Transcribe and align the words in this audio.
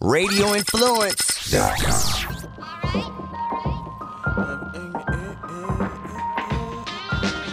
radioinfluence.com. 0.00 2.38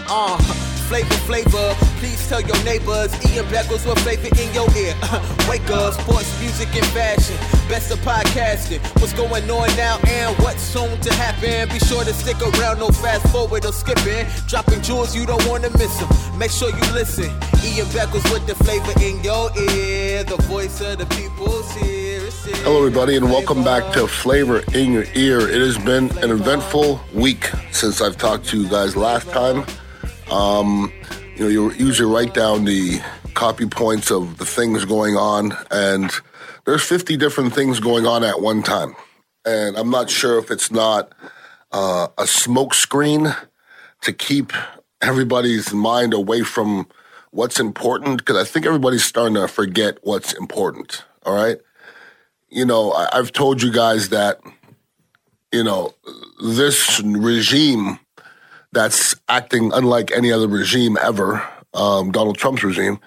Uh, 0.07 0.37
flavor, 0.87 1.15
flavor. 1.25 1.84
Tell 2.27 2.41
your 2.41 2.63
neighbors. 2.63 3.13
Ian 3.29 3.45
Beckles 3.45 3.85
with 3.85 3.99
flavor 3.99 4.29
in 4.41 4.51
your 4.51 4.65
ear. 4.75 4.95
Wake 5.49 5.69
up, 5.69 5.93
sports, 5.93 6.39
music, 6.41 6.69
and 6.75 6.85
fashion. 6.87 7.35
Best 7.69 7.91
of 7.91 7.99
podcasting. 7.99 8.79
What's 8.99 9.13
going 9.13 9.47
on 9.47 9.67
now 9.77 9.99
and 10.07 10.35
what's 10.39 10.63
soon 10.63 10.99
to 11.01 11.13
happen? 11.13 11.69
Be 11.69 11.77
sure 11.77 12.03
to 12.03 12.13
stick 12.13 12.41
around, 12.41 12.79
no 12.79 12.89
fast 12.89 13.27
forward 13.31 13.63
or 13.63 13.71
skipping. 13.71 14.25
Dropping 14.47 14.81
jewels, 14.81 15.15
you 15.15 15.27
don't 15.27 15.45
want 15.47 15.65
to 15.65 15.77
miss 15.77 15.95
them. 15.97 16.09
Make 16.39 16.49
sure 16.49 16.69
you 16.69 16.93
listen. 16.93 17.29
Ian 17.63 17.85
Beckles 17.93 18.25
with 18.33 18.47
the 18.47 18.55
flavor 18.55 18.93
in 19.05 19.23
your 19.23 19.51
ear. 19.59 20.23
The 20.23 20.37
voice 20.49 20.81
of 20.81 20.97
the 20.97 21.05
people's 21.05 21.71
here. 21.75 22.21
Hello, 22.63 22.79
everybody, 22.79 23.17
and 23.17 23.25
welcome 23.25 23.63
back 23.63 23.93
to 23.93 24.07
Flavor 24.07 24.63
in 24.73 24.93
Your 24.93 25.05
Ear. 25.13 25.47
It 25.47 25.61
has 25.61 25.77
been 25.77 26.09
an 26.23 26.31
eventful 26.31 27.01
week 27.13 27.51
since 27.71 28.01
I've 28.01 28.17
talked 28.17 28.45
to 28.47 28.61
you 28.61 28.67
guys 28.67 28.95
last 28.95 29.29
time. 29.29 29.63
Um, 30.31 30.91
you 31.35 31.43
know, 31.43 31.47
you 31.49 31.71
usually 31.73 32.11
write 32.11 32.33
down 32.33 32.63
the 32.63 33.01
copy 33.33 33.65
points 33.65 34.09
of 34.09 34.37
the 34.37 34.45
things 34.45 34.85
going 34.85 35.17
on, 35.17 35.53
and 35.69 36.09
there's 36.65 36.83
50 36.83 37.17
different 37.17 37.53
things 37.53 37.81
going 37.81 38.05
on 38.05 38.23
at 38.23 38.41
one 38.41 38.63
time. 38.63 38.95
And 39.43 39.75
I'm 39.77 39.89
not 39.89 40.09
sure 40.09 40.39
if 40.39 40.49
it's 40.49 40.71
not 40.71 41.11
uh, 41.73 42.07
a 42.17 42.25
smoke 42.25 42.73
screen 42.73 43.35
to 44.01 44.13
keep 44.13 44.53
everybody's 45.01 45.73
mind 45.73 46.13
away 46.13 46.41
from 46.41 46.87
what's 47.31 47.59
important, 47.59 48.19
because 48.19 48.37
I 48.37 48.45
think 48.45 48.65
everybody's 48.65 49.03
starting 49.03 49.35
to 49.35 49.49
forget 49.49 49.97
what's 50.03 50.31
important. 50.31 51.03
All 51.23 51.35
right. 51.35 51.57
You 52.47 52.65
know, 52.65 52.93
I, 52.93 53.09
I've 53.11 53.33
told 53.33 53.61
you 53.61 53.73
guys 53.73 54.07
that, 54.09 54.39
you 55.51 55.65
know, 55.65 55.93
this 56.41 57.01
regime 57.03 57.99
that's 58.75 59.15
acting 59.27 59.71
unlike 59.73 60.11
any 60.11 60.31
other 60.31 60.47
regime 60.47 60.97
ever, 61.01 61.41
um, 61.73 62.11
Donald 62.11 62.37
Trump's 62.37 62.63
regime. 62.63 62.99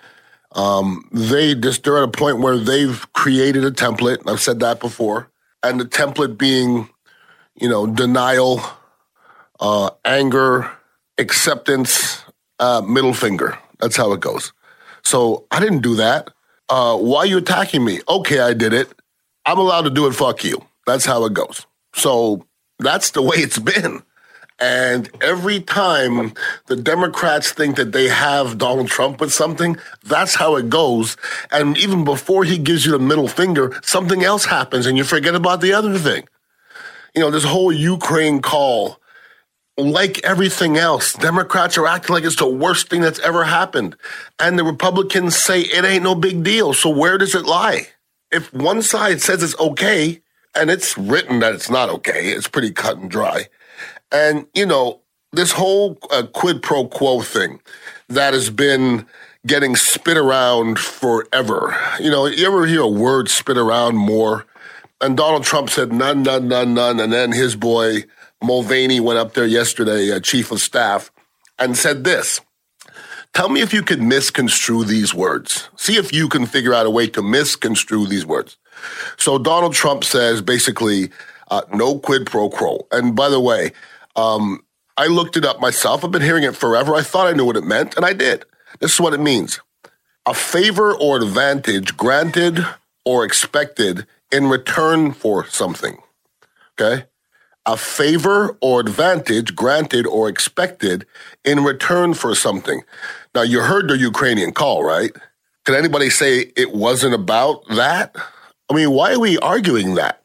Um, 0.53 1.09
they 1.13 1.55
just 1.55 1.85
they're 1.85 1.99
at 1.99 2.05
a 2.05 2.11
point 2.11 2.39
where 2.39 2.57
they've 2.57 3.07
created 3.13 3.65
a 3.65 3.71
template. 3.71 4.29
I've 4.29 4.41
said 4.41 4.61
that 4.61 4.81
before, 4.81 5.31
and 5.63 5.79
the 5.79 5.85
template 5.85 6.39
being, 6.39 6.89
you 7.55 7.69
know, 7.69 7.87
denial, 7.87 8.61
uh, 9.61 9.91
anger, 10.05 10.71
acceptance, 11.19 12.25
uh, 12.59 12.81
middle 12.81 13.15
finger. 13.15 13.59
That's 13.79 13.97
how 13.97 14.13
it 14.13 14.21
goes. 14.21 14.53
So 15.05 15.47
I 15.51 15.61
didn't 15.61 15.83
do 15.83 15.97
that. 15.97 16.31
Uh, 16.69 16.97
why 16.97 17.21
are 17.21 17.27
you 17.27 17.39
attacking 17.39 17.85
me? 17.85 18.01
Okay, 18.09 18.41
I 18.41 18.55
did 18.55 18.73
it. 18.73 18.93
I'm 19.45 19.59
allowed 19.59 19.83
to 19.83 19.91
do 19.91 20.07
it. 20.07 20.15
Fuck 20.15 20.45
you. 20.45 20.65
That's 20.87 21.05
how 21.05 21.25
it 21.27 21.35
goes. 21.35 21.67
So 21.95 22.47
that's 22.79 23.11
the 23.11 23.23
way 23.23 23.37
it's 23.37 23.59
been. 23.59 24.03
And 24.61 25.09
every 25.23 25.61
time 25.61 26.33
the 26.67 26.75
Democrats 26.75 27.53
think 27.53 27.77
that 27.77 27.93
they 27.93 28.09
have 28.09 28.59
Donald 28.59 28.89
Trump 28.89 29.21
with 29.21 29.33
something, 29.33 29.77
that's 30.03 30.35
how 30.35 30.57
it 30.57 30.69
goes. 30.69 31.17
And 31.53 31.79
even 31.79 32.05
before 32.05 32.43
he 32.43 32.59
gives 32.59 32.85
you 32.85 32.93
the 32.93 32.99
middle 32.99 33.29
finger, 33.29 33.79
something 33.83 34.25
else 34.25 34.47
happens 34.47 34.87
and 34.87 34.99
you 34.99 35.05
forget 35.05 35.37
about 35.37 35.61
the 35.61 35.73
other 35.73 35.97
thing. 35.97 36.27
You 37.15 37.23
know, 37.23 37.31
this 37.31 37.45
whole 37.45 37.73
Ukraine 37.73 38.43
call, 38.43 39.01
like 39.77 40.25
everything 40.25 40.77
else, 40.77 41.13
Democrats 41.13 41.79
are 41.79 41.87
acting 41.87 42.15
like 42.15 42.25
it's 42.25 42.37
the 42.37 42.49
worst 42.49 42.89
thing 42.89 43.01
that's 43.01 43.21
ever 43.21 43.45
happened. 43.45 43.97
And 44.41 44.59
the 44.59 44.65
Republicans 44.65 45.37
say 45.37 45.61
it 45.61 45.85
ain't 45.85 46.03
no 46.03 46.17
big 46.17 46.43
deal. 46.43 46.75
So 46.75 46.91
where 46.91 47.17
does 47.17 47.37
it 47.37 47.45
lie? 47.45 47.89
If 48.33 48.53
one 48.53 48.83
side 48.83 49.23
says 49.23 49.43
it's 49.43 49.59
okay, 49.59 50.21
and 50.55 50.69
it's 50.71 50.99
written 50.99 51.39
that 51.39 51.55
it's 51.55 51.71
not 51.71 51.89
okay, 51.89 52.31
it's 52.31 52.49
pretty 52.49 52.73
cut 52.73 52.97
and 52.97 53.09
dry 53.09 53.47
and, 54.13 54.47
you 54.55 54.67
know, 54.67 55.01
this 55.33 55.53
whole 55.53 55.99
uh, 56.11 56.25
quid 56.33 56.63
pro 56.63 56.87
quo 56.87 57.21
thing 57.21 57.61
that 58.09 58.33
has 58.33 58.51
been 58.51 59.07
getting 59.47 59.77
spit 59.77 60.17
around 60.17 60.79
forever. 60.79 61.77
You 62.01 62.11
know, 62.11 62.27
you 62.27 62.47
ever 62.47 62.67
hear 62.67 62.83
a 62.83 62.89
word 62.89 63.29
spit 63.29 63.57
around 63.57 63.97
more? 63.97 64.47
And 65.01 65.17
Donald 65.17 65.45
Trump 65.45 65.71
said 65.71 65.93
none, 65.93 66.23
none, 66.23 66.49
none, 66.49 66.75
none. 66.75 66.99
And 66.99 67.13
then 67.13 67.33
his 67.33 67.55
boy 67.55 68.05
Mulvaney 68.43 69.01
went 69.01 69.19
up 69.19 69.35
there 69.35 69.47
yesterday, 69.47 70.11
uh, 70.11 70.21
chief 70.21 70.51
of 70.51 70.61
staff, 70.61 71.11
and 71.59 71.77
said 71.77 72.05
this. 72.05 72.41
Tell 73.35 73.49
me 73.49 73.61
if 73.61 73.73
you 73.73 73.83
could 73.83 74.01
misconstrue 74.01 74.85
these 74.85 75.15
words. 75.15 75.69
See 75.77 75.97
if 75.97 76.13
you 76.13 76.29
can 76.29 76.47
figure 76.47 76.75
out 76.75 76.87
a 76.87 76.91
way 76.91 77.07
to 77.09 77.23
misconstrue 77.23 78.07
these 78.07 78.27
words. 78.27 78.57
So 79.17 79.39
Donald 79.39 79.75
Trump 79.75 80.03
says 80.03 80.41
basically, 80.41 81.11
uh, 81.51 81.63
no 81.73 81.99
quid 81.99 82.27
pro 82.27 82.49
quo. 82.49 82.87
And 82.91 83.15
by 83.15 83.29
the 83.29 83.41
way, 83.41 83.73
um, 84.19 84.65
I 84.97 85.07
looked 85.07 85.37
it 85.37 85.45
up 85.45 85.61
myself. 85.61 86.05
I've 86.05 86.11
been 86.11 86.23
hearing 86.23 86.43
it 86.43 86.57
forever. 86.57 86.95
I 86.95 87.03
thought 87.03 87.29
I 87.29 87.33
knew 87.33 87.45
what 87.45 87.57
it 87.57 87.65
meant, 87.65 87.97
and 87.97 88.05
I 88.05 88.13
did. 88.13 88.45
This 88.81 88.95
is 88.95 89.01
what 89.01 89.15
it 89.15 89.21
means 89.21 89.61
a 90.27 90.35
favor 90.35 90.95
or 90.95 91.17
advantage 91.17 91.97
granted 91.97 92.67
or 93.05 93.25
expected 93.25 94.07
in 94.31 94.49
return 94.49 95.13
for 95.13 95.47
something. 95.47 95.97
Okay? 96.79 97.07
A 97.65 97.77
favor 97.77 98.59
or 98.61 98.81
advantage 98.81 99.55
granted 99.55 100.07
or 100.07 100.29
expected 100.29 101.07
in 101.45 101.65
return 101.65 102.13
for 102.13 102.35
something. 102.35 102.83
Now, 103.35 103.43
you 103.43 103.63
heard 103.63 103.89
the 103.89 103.97
Ukrainian 103.97 104.53
call, 104.53 104.85
right? 104.85 105.13
Can 105.65 105.75
anybody 105.75 106.11
say 106.11 106.53
it 106.57 106.73
wasn't 106.73 107.15
about 107.15 107.67
that? 107.69 108.15
I 108.71 108.75
mean, 108.75 108.91
why 108.91 109.15
are 109.15 109.21
we 109.21 109.39
arguing 109.39 109.95
that? 109.95 110.23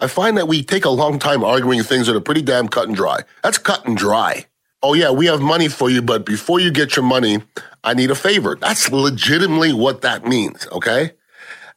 I 0.00 0.06
find 0.06 0.36
that 0.36 0.48
we 0.48 0.62
take 0.62 0.84
a 0.84 0.90
long 0.90 1.18
time 1.18 1.44
arguing 1.44 1.82
things 1.82 2.06
that 2.06 2.16
are 2.16 2.20
pretty 2.20 2.42
damn 2.42 2.68
cut 2.68 2.86
and 2.86 2.96
dry. 2.96 3.20
That's 3.42 3.58
cut 3.58 3.86
and 3.86 3.96
dry. 3.96 4.46
Oh, 4.82 4.92
yeah, 4.94 5.10
we 5.10 5.26
have 5.26 5.40
money 5.40 5.68
for 5.68 5.88
you, 5.88 6.02
but 6.02 6.26
before 6.26 6.60
you 6.60 6.70
get 6.70 6.94
your 6.96 7.04
money, 7.04 7.42
I 7.82 7.94
need 7.94 8.10
a 8.10 8.14
favor. 8.14 8.56
That's 8.60 8.90
legitimately 8.90 9.72
what 9.72 10.02
that 10.02 10.26
means, 10.26 10.66
okay? 10.72 11.12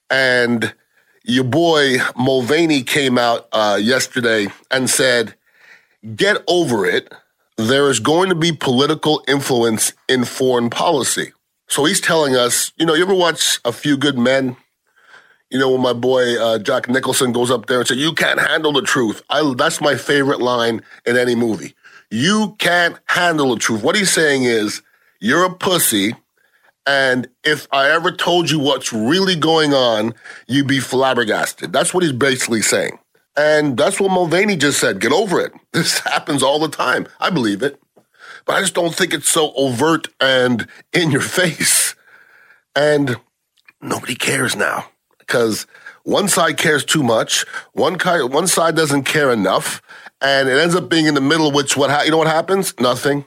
And 0.09 0.73
your 1.23 1.45
boy 1.45 1.97
Mulvaney 2.17 2.83
came 2.83 3.17
out 3.17 3.47
uh, 3.51 3.79
yesterday 3.81 4.47
and 4.71 4.89
said, 4.89 5.35
get 6.15 6.43
over 6.47 6.85
it. 6.85 7.13
There 7.57 7.89
is 7.89 7.99
going 7.99 8.29
to 8.29 8.35
be 8.35 8.51
political 8.51 9.23
influence 9.27 9.93
in 10.07 10.25
foreign 10.25 10.69
policy. 10.69 11.33
So 11.67 11.85
he's 11.85 11.99
telling 11.99 12.35
us, 12.35 12.71
you 12.77 12.85
know, 12.85 12.93
you 12.93 13.03
ever 13.03 13.13
watch 13.13 13.59
A 13.65 13.71
Few 13.71 13.97
Good 13.97 14.17
Men? 14.17 14.55
You 15.49 15.59
know, 15.59 15.71
when 15.71 15.81
my 15.81 15.93
boy 15.93 16.41
uh, 16.41 16.59
Jack 16.59 16.89
Nicholson 16.89 17.31
goes 17.31 17.51
up 17.51 17.67
there 17.67 17.79
and 17.79 17.87
says, 17.87 17.97
"You 17.97 18.13
can't 18.13 18.39
handle 18.39 18.73
the 18.73 18.81
truth." 18.81 19.21
I, 19.29 19.53
that's 19.57 19.81
my 19.81 19.95
favorite 19.95 20.41
line 20.41 20.81
in 21.05 21.17
any 21.17 21.35
movie. 21.35 21.75
You 22.11 22.55
can't 22.59 22.97
handle 23.05 23.53
the 23.53 23.59
truth. 23.59 23.83
What 23.83 23.95
he's 23.95 24.11
saying 24.11 24.43
is, 24.43 24.81
you're 25.19 25.45
a 25.45 25.53
pussy, 25.53 26.15
and 26.85 27.27
if 27.43 27.67
I 27.71 27.89
ever 27.91 28.11
told 28.11 28.49
you 28.49 28.59
what's 28.59 28.91
really 28.91 29.35
going 29.35 29.73
on, 29.73 30.13
you'd 30.47 30.67
be 30.67 30.79
flabbergasted. 30.79 31.71
That's 31.71 31.93
what 31.93 32.03
he's 32.03 32.13
basically 32.13 32.61
saying. 32.61 32.99
And 33.37 33.77
that's 33.77 33.99
what 33.99 34.11
Mulvaney 34.11 34.55
just 34.57 34.79
said. 34.79 34.99
Get 34.99 35.11
over 35.11 35.39
it. 35.39 35.53
This 35.73 35.99
happens 35.99 36.41
all 36.41 36.59
the 36.59 36.69
time. 36.69 37.07
I 37.19 37.29
believe 37.29 37.61
it. 37.61 37.79
But 38.45 38.55
I 38.55 38.61
just 38.61 38.73
don't 38.73 38.95
think 38.95 39.13
it's 39.13 39.29
so 39.29 39.53
overt 39.55 40.07
and 40.19 40.67
in 40.91 41.11
your 41.11 41.21
face. 41.41 41.93
And 42.75 43.17
nobody 43.81 44.15
cares 44.15 44.55
now 44.55 44.87
because 45.27 45.67
one 46.03 46.29
side 46.29 46.57
cares 46.57 46.85
too 46.85 47.03
much, 47.03 47.45
one 47.73 47.97
one 48.31 48.47
side 48.47 48.75
doesn't 48.75 49.03
care 49.03 49.31
enough, 49.31 49.81
and 50.21 50.47
it 50.47 50.57
ends 50.57 50.73
up 50.73 50.89
being 50.89 51.05
in 51.05 51.13
the 51.13 51.21
middle. 51.21 51.51
Which 51.51 51.75
what 51.75 51.89
ha- 51.89 52.03
you 52.03 52.11
know 52.11 52.17
what 52.17 52.27
happens? 52.27 52.73
Nothing. 52.79 53.25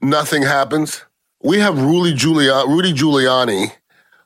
Nothing 0.00 0.42
happens. 0.42 1.04
We 1.42 1.58
have 1.60 1.80
Rudy 1.80 2.14
Giuliani, 2.14 2.66
Rudy 2.68 2.92
Giuliani, 2.92 3.72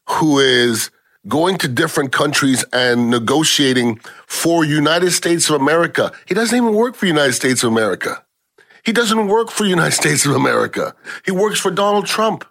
who 0.08 0.38
is 0.38 0.90
going 1.28 1.58
to 1.58 1.68
different 1.68 2.12
countries 2.12 2.64
and 2.72 3.10
negotiating 3.10 4.00
for 4.26 4.64
United 4.64 5.10
States 5.10 5.50
of 5.50 5.60
America. 5.60 6.12
He 6.26 6.34
doesn't 6.34 6.56
even 6.56 6.74
work 6.74 6.94
for 6.94 7.06
United 7.06 7.34
States 7.34 7.62
of 7.62 7.70
America. 7.72 8.24
He 8.84 8.92
doesn't 8.92 9.26
work 9.26 9.50
for 9.50 9.64
United 9.64 9.94
States 10.02 10.24
of 10.24 10.34
America. 10.34 10.94
He 11.24 11.32
works 11.32 11.60
for 11.60 11.70
Donald 11.70 12.06
Trump. 12.06 12.44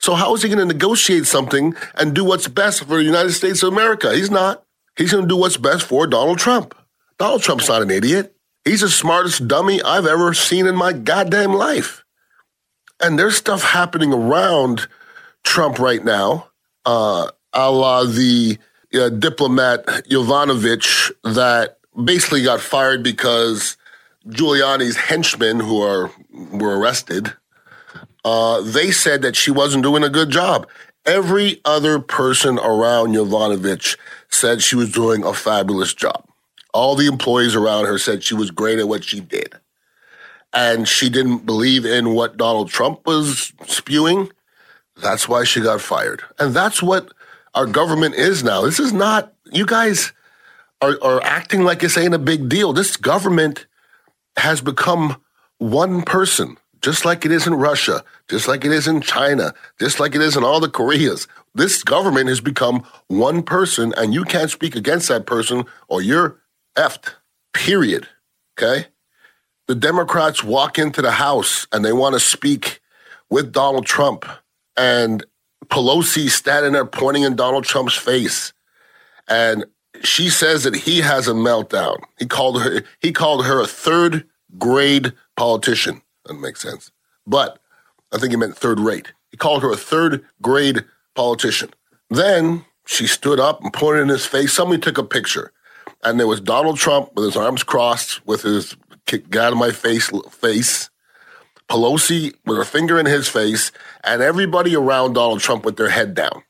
So 0.00 0.14
how 0.14 0.34
is 0.34 0.42
he 0.42 0.48
going 0.48 0.58
to 0.58 0.64
negotiate 0.64 1.26
something 1.26 1.74
and 1.94 2.14
do 2.14 2.24
what's 2.24 2.48
best 2.48 2.80
for 2.80 2.96
the 2.96 3.04
United 3.04 3.32
States 3.32 3.62
of 3.62 3.72
America? 3.72 4.14
He's 4.14 4.30
not. 4.30 4.64
He's 4.96 5.12
going 5.12 5.24
to 5.24 5.28
do 5.28 5.36
what's 5.36 5.56
best 5.56 5.86
for 5.86 6.06
Donald 6.06 6.38
Trump. 6.38 6.74
Donald 7.18 7.42
Trump's 7.42 7.68
not 7.68 7.82
an 7.82 7.90
idiot. 7.90 8.34
He's 8.64 8.80
the 8.80 8.88
smartest 8.88 9.46
dummy 9.46 9.82
I've 9.82 10.06
ever 10.06 10.34
seen 10.34 10.66
in 10.66 10.74
my 10.74 10.92
goddamn 10.92 11.52
life. 11.52 12.04
And 12.98 13.18
there's 13.18 13.36
stuff 13.36 13.62
happening 13.62 14.12
around 14.12 14.88
Trump 15.44 15.78
right 15.78 16.04
now, 16.04 16.50
uh, 16.84 17.30
a 17.52 17.70
la 17.70 18.04
the 18.04 18.58
uh, 18.94 19.08
diplomat 19.08 19.86
Yovanovitch 20.10 21.10
that 21.24 21.78
basically 22.04 22.42
got 22.42 22.60
fired 22.60 23.02
because 23.02 23.76
Giuliani's 24.28 24.96
henchmen, 24.96 25.60
who 25.60 25.80
are 25.80 26.10
were 26.52 26.78
arrested, 26.78 27.34
uh, 28.24 28.60
they 28.60 28.90
said 28.90 29.22
that 29.22 29.36
she 29.36 29.50
wasn't 29.50 29.82
doing 29.82 30.02
a 30.02 30.10
good 30.10 30.30
job. 30.30 30.68
Every 31.06 31.60
other 31.64 31.98
person 31.98 32.58
around 32.58 33.14
Yovanovitch 33.14 33.96
said 34.28 34.62
she 34.62 34.76
was 34.76 34.92
doing 34.92 35.24
a 35.24 35.32
fabulous 35.32 35.94
job. 35.94 36.24
All 36.72 36.94
the 36.94 37.06
employees 37.06 37.56
around 37.56 37.86
her 37.86 37.98
said 37.98 38.22
she 38.22 38.34
was 38.34 38.50
great 38.50 38.78
at 38.78 38.88
what 38.88 39.04
she 39.04 39.20
did. 39.20 39.54
And 40.52 40.86
she 40.86 41.08
didn't 41.08 41.46
believe 41.46 41.84
in 41.84 42.14
what 42.14 42.36
Donald 42.36 42.68
Trump 42.68 43.06
was 43.06 43.52
spewing. 43.66 44.30
That's 45.00 45.28
why 45.28 45.44
she 45.44 45.60
got 45.60 45.80
fired. 45.80 46.22
And 46.38 46.54
that's 46.54 46.82
what 46.82 47.12
our 47.54 47.66
government 47.66 48.14
is 48.14 48.44
now. 48.44 48.62
This 48.62 48.78
is 48.78 48.92
not, 48.92 49.32
you 49.50 49.64
guys 49.66 50.12
are, 50.82 50.98
are 51.02 51.22
acting 51.22 51.62
like 51.62 51.82
it's 51.82 51.96
ain't 51.96 52.14
a 52.14 52.18
big 52.18 52.48
deal. 52.48 52.72
This 52.72 52.96
government 52.96 53.66
has 54.36 54.60
become 54.60 55.20
one 55.58 56.02
person, 56.02 56.56
just 56.80 57.04
like 57.04 57.24
it 57.24 57.32
is 57.32 57.46
in 57.46 57.54
Russia, 57.54 58.04
just 58.28 58.48
like 58.48 58.64
it 58.64 58.72
is 58.72 58.86
in 58.88 59.00
China, 59.00 59.54
just 59.78 60.00
like 60.00 60.14
it 60.14 60.20
is 60.20 60.36
in 60.36 60.44
all 60.44 60.60
the 60.60 60.68
Koreas. 60.68 61.26
This 61.54 61.82
government 61.82 62.28
has 62.28 62.40
become 62.40 62.84
one 63.08 63.42
person, 63.42 63.92
and 63.96 64.14
you 64.14 64.24
can't 64.24 64.50
speak 64.50 64.76
against 64.76 65.08
that 65.08 65.26
person 65.26 65.64
or 65.88 66.00
you're 66.00 66.40
effed, 66.76 67.14
period. 67.52 68.08
Okay? 68.58 68.86
The 69.66 69.74
Democrats 69.74 70.42
walk 70.42 70.78
into 70.78 71.02
the 71.02 71.12
House 71.12 71.66
and 71.72 71.84
they 71.84 71.92
want 71.92 72.14
to 72.14 72.20
speak 72.20 72.80
with 73.28 73.52
Donald 73.52 73.86
Trump, 73.86 74.24
and 74.76 75.24
Pelosi 75.66 76.28
standing 76.28 76.72
there 76.72 76.84
pointing 76.84 77.22
in 77.22 77.36
Donald 77.36 77.64
Trump's 77.64 77.94
face. 77.94 78.52
And 79.28 79.64
she 80.02 80.28
says 80.28 80.64
that 80.64 80.74
he 80.74 81.00
has 81.00 81.28
a 81.28 81.32
meltdown. 81.32 82.02
He 82.18 82.26
called 82.26 82.62
her 82.62 82.82
he 83.00 83.12
called 83.12 83.46
her 83.46 83.60
a 83.60 83.66
third 83.66 84.26
grade 84.58 85.12
politician. 85.36 86.02
Doesn't 86.30 86.42
make 86.42 86.56
sense. 86.58 86.92
But 87.26 87.58
I 88.12 88.18
think 88.18 88.30
he 88.30 88.36
meant 88.36 88.56
third 88.56 88.78
rate. 88.78 89.12
He 89.32 89.36
called 89.36 89.64
her 89.64 89.72
a 89.72 89.76
third 89.76 90.24
grade 90.40 90.84
politician. 91.16 91.70
Then 92.08 92.64
she 92.86 93.08
stood 93.08 93.40
up 93.40 93.60
and 93.64 93.72
pointed 93.72 94.02
in 94.02 94.08
his 94.08 94.26
face. 94.26 94.52
Somebody 94.52 94.80
took 94.80 94.96
a 94.96 95.02
picture. 95.02 95.52
And 96.04 96.20
there 96.20 96.28
was 96.28 96.40
Donald 96.40 96.78
Trump 96.78 97.10
with 97.16 97.24
his 97.24 97.36
arms 97.36 97.64
crossed, 97.64 98.24
with 98.28 98.42
his 98.42 98.76
get 99.06 99.34
out 99.36 99.50
of 99.50 99.58
my 99.58 99.72
face 99.72 100.08
face. 100.30 100.88
Pelosi 101.68 102.32
with 102.46 102.56
her 102.56 102.64
finger 102.64 102.98
in 102.98 103.06
his 103.06 103.28
face, 103.28 103.72
and 104.04 104.22
everybody 104.22 104.76
around 104.76 105.14
Donald 105.14 105.40
Trump 105.40 105.64
with 105.64 105.76
their 105.76 105.88
head 105.88 106.14
down. 106.14 106.44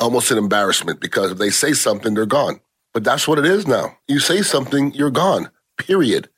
Almost 0.00 0.30
an 0.30 0.38
embarrassment 0.38 1.00
because 1.00 1.32
if 1.32 1.38
they 1.38 1.50
say 1.50 1.72
something, 1.72 2.12
they're 2.12 2.26
gone. 2.26 2.60
But 2.92 3.04
that's 3.04 3.26
what 3.26 3.38
it 3.38 3.46
is 3.46 3.66
now. 3.66 3.96
You 4.06 4.20
say 4.20 4.42
something, 4.42 4.92
you're 4.92 5.10
gone. 5.10 5.50
Period. 5.78 6.28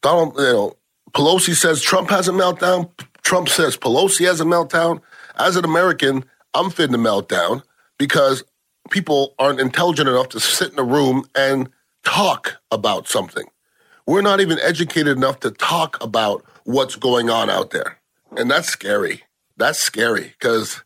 Donald, 0.00 0.36
you 0.36 0.42
know, 0.42 0.77
Pelosi 1.12 1.54
says 1.54 1.82
Trump 1.82 2.10
has 2.10 2.28
a 2.28 2.32
meltdown. 2.32 2.90
Trump 3.22 3.48
says 3.48 3.76
Pelosi 3.76 4.26
has 4.26 4.40
a 4.40 4.44
meltdown. 4.44 5.00
As 5.36 5.56
an 5.56 5.64
American, 5.64 6.24
I'm 6.54 6.70
fitting 6.70 6.94
a 6.94 6.98
meltdown 6.98 7.62
because 7.98 8.44
people 8.90 9.34
aren't 9.38 9.60
intelligent 9.60 10.08
enough 10.08 10.28
to 10.30 10.40
sit 10.40 10.72
in 10.72 10.78
a 10.78 10.84
room 10.84 11.24
and 11.34 11.68
talk 12.04 12.56
about 12.70 13.08
something. 13.08 13.44
We're 14.06 14.22
not 14.22 14.40
even 14.40 14.58
educated 14.60 15.16
enough 15.16 15.40
to 15.40 15.50
talk 15.50 16.02
about 16.02 16.44
what's 16.64 16.96
going 16.96 17.28
on 17.28 17.50
out 17.50 17.70
there. 17.70 17.98
And 18.36 18.50
that's 18.50 18.68
scary. 18.68 19.24
That's 19.56 19.78
scary 19.78 20.34
because 20.38 20.82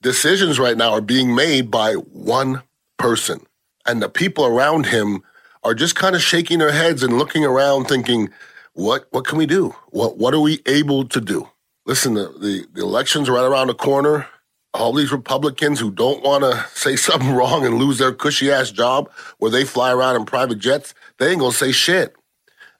decisions 0.00 0.58
right 0.58 0.76
now 0.76 0.92
are 0.92 1.00
being 1.00 1.34
made 1.34 1.70
by 1.70 1.94
one 1.94 2.62
person 2.98 3.44
and 3.86 4.02
the 4.02 4.08
people 4.08 4.44
around 4.44 4.86
him 4.86 5.22
are 5.64 5.74
just 5.74 5.96
kind 5.96 6.14
of 6.14 6.22
shaking 6.22 6.58
their 6.58 6.72
heads 6.72 7.02
and 7.02 7.18
looking 7.18 7.44
around 7.44 7.86
thinking, 7.86 8.28
what 8.74 9.06
what 9.10 9.26
can 9.26 9.38
we 9.38 9.46
do? 9.46 9.74
What 9.90 10.18
what 10.18 10.34
are 10.34 10.40
we 10.40 10.60
able 10.66 11.04
to 11.06 11.20
do? 11.20 11.48
Listen, 11.84 12.14
the, 12.14 12.28
the, 12.40 12.66
the 12.72 12.82
election's 12.82 13.28
right 13.28 13.44
around 13.44 13.68
the 13.68 13.74
corner. 13.74 14.26
All 14.74 14.92
these 14.92 15.12
Republicans 15.12 15.80
who 15.80 15.90
don't 15.90 16.22
want 16.22 16.44
to 16.44 16.64
say 16.78 16.96
something 16.96 17.32
wrong 17.32 17.66
and 17.66 17.76
lose 17.76 17.98
their 17.98 18.12
cushy 18.12 18.50
ass 18.50 18.70
job 18.70 19.10
where 19.38 19.50
they 19.50 19.64
fly 19.64 19.92
around 19.92 20.16
in 20.16 20.24
private 20.24 20.58
jets, 20.58 20.94
they 21.18 21.30
ain't 21.30 21.40
gonna 21.40 21.52
say 21.52 21.72
shit. 21.72 22.14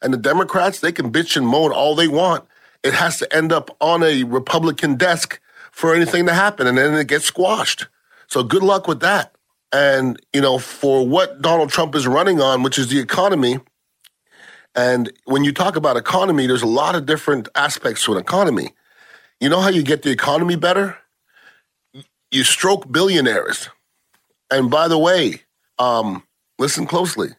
And 0.01 0.13
the 0.13 0.19
Democrats, 0.19 0.81
they 0.81 0.93
can 0.93 1.13
bitch 1.13 1.37
and 1.37 1.47
moan 1.47 1.73
all 1.73 1.95
they 1.95 2.09
want. 2.09 2.45
It 2.83 2.95
has 2.95 3.19
to 3.19 3.35
end 3.35 3.53
up 3.53 3.77
on 3.81 4.03
a 4.03 4.25
Republican 4.25 4.97
desk 4.97 5.41
for 5.71 5.95
anything 5.95 6.27
to 6.27 6.35
happen, 6.35 6.67
and 6.67 6.77
then 6.77 6.95
it 6.95 7.07
gets 7.07 7.27
squashed. 7.27 7.87
So 8.27 8.43
good 8.43 8.63
luck 8.63 8.89
with 8.89 9.01
that. 9.01 9.35
And, 9.73 10.21
you 10.33 10.41
know, 10.41 10.59
for 10.59 11.07
what 11.07 11.41
Donald 11.41 11.71
Trump 11.71 11.95
is 11.95 12.07
running 12.07 12.41
on, 12.41 12.63
which 12.63 12.79
is 12.79 12.89
the 12.89 12.99
economy, 12.99 13.59
and 14.75 15.13
when 15.25 15.45
you 15.45 15.53
talk 15.53 15.77
about 15.77 15.97
economy, 15.97 16.47
there's 16.47 16.63
a 16.63 16.67
lot 16.67 16.95
of 16.95 17.07
different 17.07 17.49
aspects 17.55 18.05
to 18.05 18.13
an 18.13 18.19
economy. 18.19 18.71
You 19.41 19.49
know 19.49 19.61
how 19.61 19.69
you 19.69 19.83
get 19.83 20.03
the 20.03 20.11
economy 20.11 20.57
better? 20.57 20.99
You 22.31 22.45
stroke 22.45 22.91
billionaires. 22.91 23.69
And 24.51 24.71
by 24.71 24.89
the 24.89 24.99
way, 24.99 25.43
um, 25.79 26.23
listen 26.59 26.87
closely 26.87 27.31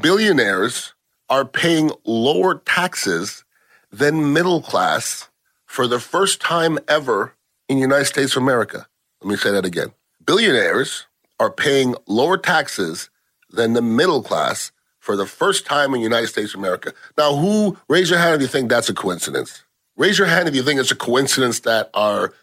billionaires 0.00 0.94
are 1.28 1.44
paying 1.44 1.90
lower 2.04 2.56
taxes 2.58 3.44
than 3.90 4.32
middle 4.32 4.60
class 4.60 5.28
for 5.64 5.86
the 5.86 6.00
first 6.00 6.40
time 6.40 6.78
ever 6.88 7.34
in 7.68 7.76
the 7.76 7.82
United 7.82 8.04
States 8.04 8.36
of 8.36 8.42
America. 8.42 8.86
Let 9.20 9.30
me 9.30 9.36
say 9.36 9.50
that 9.52 9.64
again. 9.64 9.92
Billionaires 10.24 11.06
are 11.38 11.50
paying 11.50 11.94
lower 12.06 12.36
taxes 12.36 13.10
than 13.50 13.72
the 13.72 13.82
middle 13.82 14.22
class 14.22 14.72
for 15.06 15.16
the 15.16 15.24
first 15.24 15.64
time 15.64 15.94
in 15.94 16.00
United 16.00 16.26
States 16.26 16.52
of 16.52 16.58
America. 16.58 16.92
Now, 17.16 17.36
who, 17.36 17.78
raise 17.88 18.10
your 18.10 18.18
hand 18.18 18.34
if 18.34 18.40
you 18.42 18.48
think 18.48 18.68
that's 18.68 18.88
a 18.88 18.94
coincidence. 18.94 19.62
Raise 19.96 20.18
your 20.18 20.26
hand 20.26 20.48
if 20.48 20.54
you 20.56 20.64
think 20.64 20.80
it's 20.80 20.90
a 20.90 20.96
coincidence 20.96 21.60
that 21.60 21.90
our, 21.94 22.34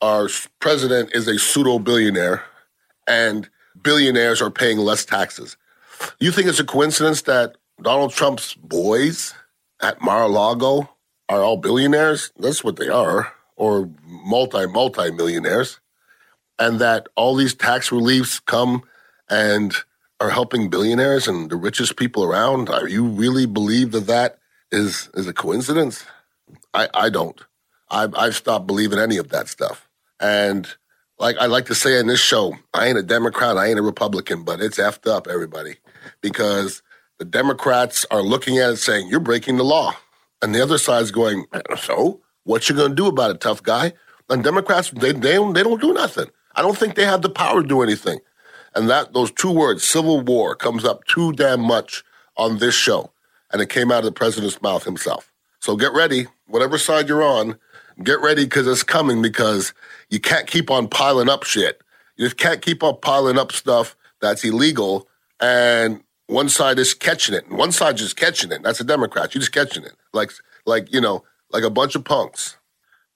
our 0.00 0.28
president 0.60 1.10
is 1.12 1.26
a 1.26 1.38
pseudo 1.38 1.80
billionaire 1.80 2.44
and 3.08 3.50
billionaires 3.82 4.40
are 4.40 4.50
paying 4.50 4.78
less 4.78 5.04
taxes. 5.04 5.56
You 6.20 6.30
think 6.30 6.46
it's 6.46 6.60
a 6.60 6.64
coincidence 6.64 7.22
that 7.22 7.56
Donald 7.82 8.12
Trump's 8.12 8.54
boys 8.54 9.34
at 9.82 10.00
Mar-a-Lago 10.00 10.88
are 11.28 11.42
all 11.42 11.56
billionaires? 11.56 12.30
That's 12.38 12.62
what 12.62 12.76
they 12.76 12.88
are, 12.88 13.32
or 13.56 13.90
multi, 14.06 14.66
multi 14.68 15.10
millionaires 15.10 15.80
and 16.58 16.78
that 16.78 17.08
all 17.16 17.34
these 17.34 17.54
tax 17.54 17.90
reliefs 17.90 18.38
come 18.40 18.84
and 19.28 19.74
are 20.20 20.30
helping 20.30 20.70
billionaires 20.70 21.28
and 21.28 21.50
the 21.50 21.56
richest 21.56 21.96
people 21.96 22.24
around? 22.24 22.68
Are 22.68 22.88
you 22.88 23.04
really 23.04 23.46
believe 23.46 23.92
that 23.92 24.06
that 24.06 24.38
is 24.70 25.10
is 25.14 25.26
a 25.26 25.32
coincidence? 25.32 26.04
I, 26.72 26.88
I 26.94 27.10
don't. 27.10 27.40
I've, 27.90 28.14
I've 28.14 28.34
stopped 28.34 28.66
believing 28.66 28.98
any 28.98 29.18
of 29.18 29.28
that 29.30 29.48
stuff. 29.48 29.88
And 30.20 30.68
like 31.18 31.36
I 31.38 31.46
like 31.46 31.66
to 31.66 31.74
say 31.74 31.98
in 31.98 32.06
this 32.06 32.20
show, 32.20 32.54
I 32.72 32.86
ain't 32.86 32.98
a 32.98 33.02
Democrat, 33.02 33.56
I 33.56 33.66
ain't 33.66 33.78
a 33.78 33.82
Republican, 33.82 34.42
but 34.42 34.60
it's 34.60 34.78
effed 34.78 35.10
up, 35.10 35.26
everybody, 35.28 35.76
because 36.20 36.82
the 37.18 37.24
Democrats 37.24 38.04
are 38.10 38.22
looking 38.22 38.58
at 38.58 38.70
it 38.70 38.76
saying 38.78 39.08
you're 39.08 39.20
breaking 39.20 39.56
the 39.56 39.64
law, 39.64 39.94
and 40.42 40.54
the 40.54 40.62
other 40.62 40.78
side's 40.78 41.10
going, 41.10 41.46
so 41.78 42.20
what 42.44 42.68
you 42.68 42.74
gonna 42.74 42.94
do 42.94 43.06
about 43.06 43.30
it, 43.30 43.40
tough 43.40 43.62
guy? 43.62 43.92
And 44.28 44.42
Democrats, 44.42 44.90
they 44.90 45.12
they 45.12 45.38
they 45.52 45.62
don't 45.62 45.80
do 45.80 45.92
nothing. 45.92 46.30
I 46.56 46.62
don't 46.62 46.76
think 46.76 46.94
they 46.94 47.04
have 47.04 47.22
the 47.22 47.30
power 47.30 47.62
to 47.62 47.68
do 47.68 47.82
anything. 47.82 48.20
And 48.74 48.90
that 48.90 49.12
those 49.12 49.30
two 49.30 49.52
words, 49.52 49.84
civil 49.84 50.20
war, 50.20 50.54
comes 50.54 50.84
up 50.84 51.04
too 51.04 51.32
damn 51.32 51.60
much 51.60 52.02
on 52.36 52.58
this 52.58 52.74
show. 52.74 53.12
And 53.52 53.62
it 53.62 53.68
came 53.68 53.92
out 53.92 53.98
of 53.98 54.04
the 54.06 54.12
president's 54.12 54.60
mouth 54.60 54.84
himself. 54.84 55.32
So 55.60 55.76
get 55.76 55.92
ready, 55.92 56.26
whatever 56.46 56.76
side 56.76 57.08
you're 57.08 57.22
on, 57.22 57.58
get 58.02 58.20
ready 58.20 58.44
because 58.44 58.66
it's 58.66 58.82
coming 58.82 59.22
because 59.22 59.72
you 60.10 60.20
can't 60.20 60.46
keep 60.46 60.70
on 60.70 60.88
piling 60.88 61.28
up 61.28 61.44
shit. 61.44 61.80
You 62.16 62.26
just 62.26 62.36
can't 62.36 62.60
keep 62.60 62.82
on 62.82 62.98
piling 63.00 63.38
up 63.38 63.52
stuff 63.52 63.96
that's 64.20 64.44
illegal 64.44 65.08
and 65.40 66.02
one 66.26 66.48
side 66.48 66.78
is 66.78 66.94
catching 66.94 67.34
it 67.34 67.46
and 67.46 67.58
one 67.58 67.72
side 67.72 67.96
just 67.96 68.16
catching 68.16 68.50
it. 68.50 68.62
That's 68.62 68.80
a 68.80 68.84
Democrat. 68.84 69.34
You're 69.34 69.40
just 69.40 69.52
catching 69.52 69.84
it. 69.84 69.94
Like 70.12 70.32
like, 70.66 70.92
you 70.92 71.00
know, 71.00 71.24
like 71.50 71.64
a 71.64 71.70
bunch 71.70 71.94
of 71.94 72.04
punks 72.04 72.56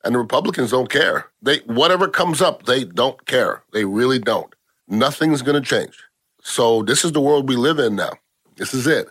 and 0.05 0.15
the 0.15 0.19
Republicans 0.19 0.71
don't 0.71 0.91
care. 0.91 1.27
They 1.43 1.59
whatever 1.59 2.09
comes 2.09 2.41
up, 2.41 2.65
they 2.65 2.85
don't 2.85 3.27
care. 3.27 3.63
They 3.73 3.85
really 3.85 4.19
don't. 4.19 4.55
Nothing's 4.89 5.43
going 5.43 5.63
to 5.63 5.67
change. 5.69 5.97
So 6.43 6.83
this 6.83 7.05
is 7.05 7.13
the 7.13 7.21
world 7.21 7.49
we 7.49 7.57
live 7.57 7.79
in 7.79 7.97
now. 7.97 8.13
This 8.57 8.73
is 8.75 8.87
it. 8.87 9.09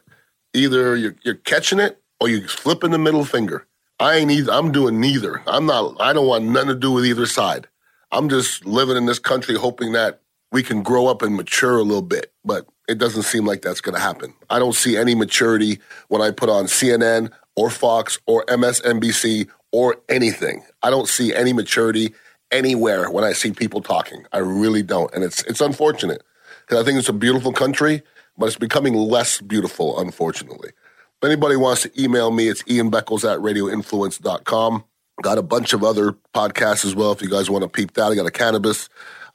Either 0.53 0.95
you're, 0.95 1.15
you're 1.23 1.35
catching 1.35 1.79
it 1.79 2.01
or 2.19 2.29
you're 2.29 2.47
flipping 2.47 2.91
the 2.91 2.97
middle 2.97 3.25
finger. 3.25 3.67
I 3.99 4.15
ain't 4.15 4.31
either. 4.31 4.51
I'm 4.51 4.71
doing 4.71 4.99
neither. 4.99 5.41
I'm 5.47 5.65
not. 5.65 5.95
I 5.99 6.13
don't 6.13 6.27
want 6.27 6.45
nothing 6.45 6.69
to 6.69 6.75
do 6.75 6.91
with 6.91 7.05
either 7.05 7.25
side. 7.25 7.67
I'm 8.11 8.29
just 8.29 8.65
living 8.65 8.97
in 8.97 9.05
this 9.05 9.19
country 9.19 9.55
hoping 9.55 9.91
that 9.93 10.21
we 10.51 10.63
can 10.63 10.81
grow 10.81 11.07
up 11.07 11.21
and 11.21 11.35
mature 11.35 11.77
a 11.77 11.83
little 11.83 12.01
bit. 12.01 12.31
But 12.45 12.67
it 12.87 12.97
doesn't 12.97 13.23
seem 13.23 13.45
like 13.45 13.61
that's 13.61 13.81
going 13.81 13.95
to 13.95 14.01
happen. 14.01 14.33
I 14.49 14.59
don't 14.59 14.75
see 14.75 14.97
any 14.97 15.15
maturity 15.15 15.79
when 16.07 16.21
I 16.21 16.31
put 16.31 16.49
on 16.49 16.65
CNN 16.65 17.31
or 17.55 17.69
Fox 17.69 18.19
or 18.25 18.45
MSNBC 18.45 19.49
or 19.71 19.97
anything. 20.09 20.63
I 20.81 20.89
don't 20.89 21.07
see 21.07 21.35
any 21.35 21.53
maturity 21.53 22.13
anywhere 22.51 23.09
when 23.09 23.23
I 23.23 23.33
see 23.33 23.51
people 23.51 23.81
talking. 23.81 24.25
I 24.31 24.39
really 24.39 24.83
don't, 24.83 25.13
and 25.13 25.23
it's 25.23 25.43
it's 25.43 25.61
unfortunate 25.61 26.23
because 26.61 26.81
I 26.81 26.85
think 26.85 26.99
it's 26.99 27.09
a 27.09 27.13
beautiful 27.13 27.53
country, 27.53 28.03
but 28.37 28.47
it's 28.47 28.57
becoming 28.57 28.93
less 28.93 29.41
beautiful, 29.41 29.99
unfortunately. 29.99 30.69
If 30.69 31.23
anybody 31.23 31.55
wants 31.55 31.83
to 31.83 32.01
email 32.01 32.29
me, 32.31 32.47
it's 32.47 32.63
Ian 32.67 32.91
Beckles 32.91 33.23
at 33.23 33.39
radioinfluence.com. 33.39 34.83
Got 35.23 35.37
a 35.39 35.41
bunch 35.41 35.73
of 35.73 35.83
other 35.83 36.13
podcasts 36.35 36.85
as 36.85 36.93
well 36.93 37.11
if 37.11 37.21
you 37.23 37.29
guys 37.29 37.49
want 37.49 37.63
to 37.63 37.69
peep 37.69 37.93
that. 37.93 38.11
I 38.11 38.15
got 38.15 38.27
a 38.27 38.31
cannabis 38.31 38.87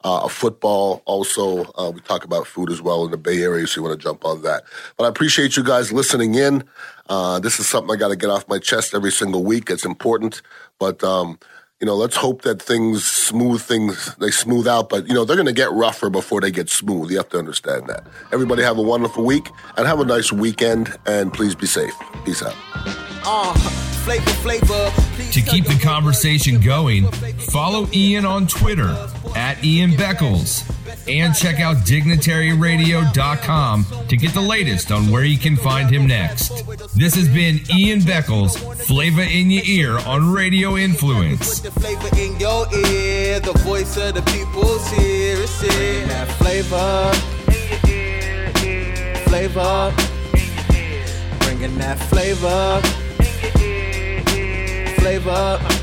uh, 0.03 0.27
football. 0.27 1.01
Also, 1.05 1.65
uh, 1.77 1.91
we 1.93 2.01
talk 2.01 2.23
about 2.23 2.47
food 2.47 2.69
as 2.69 2.81
well 2.81 3.05
in 3.05 3.11
the 3.11 3.17
Bay 3.17 3.41
Area, 3.41 3.65
so 3.67 3.79
you 3.79 3.87
want 3.87 3.99
to 3.99 4.03
jump 4.03 4.25
on 4.25 4.41
that. 4.43 4.63
But 4.97 5.05
I 5.05 5.07
appreciate 5.09 5.57
you 5.57 5.63
guys 5.63 5.91
listening 5.91 6.35
in. 6.35 6.63
Uh, 7.09 7.39
this 7.39 7.59
is 7.59 7.67
something 7.67 7.93
I 7.93 7.97
got 7.97 8.09
to 8.09 8.15
get 8.15 8.29
off 8.29 8.47
my 8.47 8.59
chest 8.59 8.93
every 8.93 9.11
single 9.11 9.43
week. 9.43 9.69
It's 9.69 9.85
important, 9.85 10.41
but 10.79 11.03
um, 11.03 11.37
you 11.83 11.85
know, 11.85 11.97
let's 11.97 12.15
hope 12.15 12.43
that 12.43 12.61
things 12.61 13.03
smooth 13.03 13.61
things 13.61 14.15
they 14.15 14.31
smooth 14.31 14.69
out. 14.69 14.87
But 14.87 15.05
you 15.05 15.13
know, 15.13 15.25
they're 15.25 15.35
going 15.35 15.47
to 15.47 15.51
get 15.51 15.69
rougher 15.73 16.09
before 16.09 16.39
they 16.39 16.49
get 16.49 16.69
smooth. 16.69 17.11
You 17.11 17.17
have 17.17 17.27
to 17.31 17.37
understand 17.37 17.87
that. 17.87 18.07
Everybody 18.31 18.63
have 18.63 18.77
a 18.77 18.81
wonderful 18.81 19.25
week 19.25 19.49
and 19.75 19.85
have 19.85 19.99
a 19.99 20.05
nice 20.05 20.31
weekend. 20.31 20.97
And 21.05 21.33
please 21.33 21.55
be 21.55 21.65
safe. 21.65 21.93
Peace 22.23 22.41
out. 22.41 22.55
Uh, 23.25 23.53
flavor, 24.05 24.31
flavor. 24.31 24.91
To 25.33 25.41
keep 25.41 25.65
the 25.65 25.77
conversation 25.83 26.61
going, 26.61 27.11
follow 27.51 27.89
Ian 27.91 28.25
on 28.25 28.47
Twitter 28.47 28.87
at 29.35 29.61
Ian 29.61 29.91
Beckles 29.91 30.63
and 31.07 31.35
check 31.35 31.59
out 31.59 31.77
dignitaryradio.com 31.77 33.85
to 34.07 34.17
get 34.17 34.33
the 34.33 34.41
latest 34.41 34.91
on 34.91 35.09
where 35.11 35.23
you 35.23 35.37
can 35.37 35.55
find 35.55 35.87
him 35.89 36.07
next. 36.07 36.49
This 36.95 37.13
has 37.15 37.27
been 37.27 37.61
Ian 37.75 37.99
Beckles, 37.99 38.57
Flavor 38.85 39.23
in 39.23 39.51
Your 39.51 39.63
Ear 39.65 39.99
on 39.99 40.31
Radio 40.31 40.77
Influence. 40.77 41.59
Put 41.59 41.73
the 41.73 41.79
flavor 41.79 42.09
in 42.17 42.39
your 42.39 42.65
ear. 42.73 43.39
The 43.39 43.53
voice 43.59 43.97
of 43.97 44.15
the 44.15 44.21
people's 44.23 44.87
here. 44.91 45.45
Flavor. 49.25 49.93
Bringing 51.39 51.77
that 51.79 51.97
flavor. 52.09 52.81
Flavor. 54.99 55.82